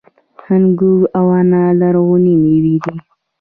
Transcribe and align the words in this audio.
انګور 0.53 1.01
او 1.17 1.25
انار 1.39 1.71
لرغونې 1.81 2.33
میوې 2.43 2.75
دي 2.83 2.95